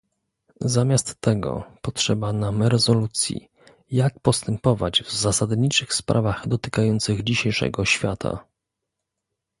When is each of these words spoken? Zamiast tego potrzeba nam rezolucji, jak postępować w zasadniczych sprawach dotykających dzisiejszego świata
Zamiast 0.61 1.15
tego 1.19 1.63
potrzeba 1.81 2.33
nam 2.33 2.63
rezolucji, 2.63 3.49
jak 3.91 4.19
postępować 4.19 5.01
w 5.03 5.11
zasadniczych 5.13 5.93
sprawach 5.93 6.47
dotykających 6.47 7.23
dzisiejszego 7.23 7.85
świata 7.85 8.43